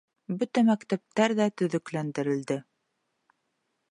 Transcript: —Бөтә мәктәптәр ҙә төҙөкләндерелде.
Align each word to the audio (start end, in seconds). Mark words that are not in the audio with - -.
—Бөтә 0.37 0.61
мәктәптәр 0.69 1.35
ҙә 1.41 1.47
төҙөкләндерелде. 1.61 2.57